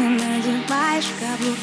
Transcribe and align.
Quanto 0.00 0.24
mais 0.24 0.46
eu 0.46 0.66
baixo, 0.66 1.12
cablo 1.20 1.54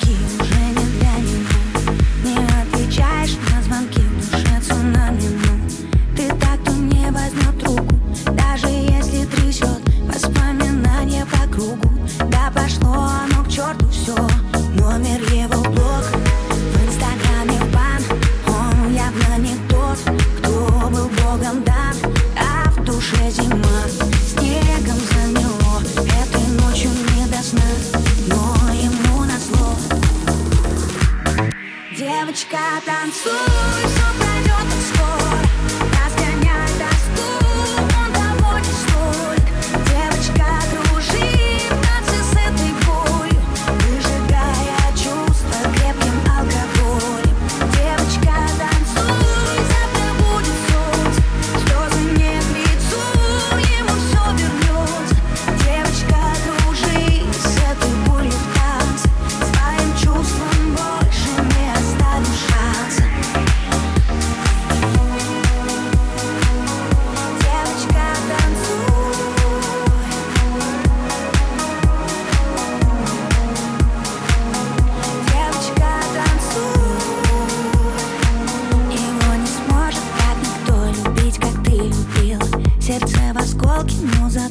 Девочка, 31.98 32.60
танцуй, 32.86 33.32
все 33.32 34.20
пройдет 34.20 34.72
скоро. 34.94 35.47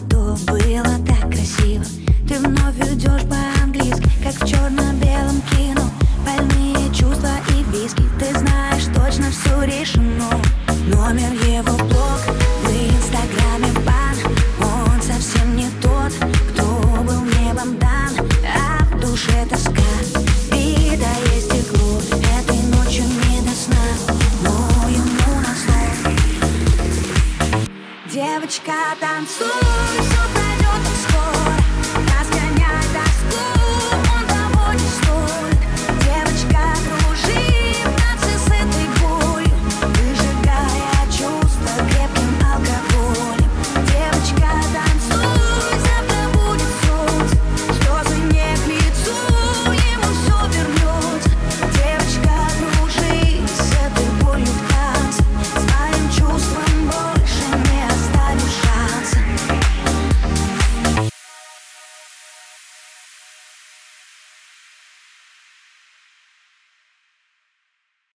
что 0.08 0.36
было. 0.46 0.85
Девочка, 28.16 28.72
танцуй, 28.98 29.46
все 30.00 30.22
пройдет 30.32 30.86
скоро. 31.06 31.65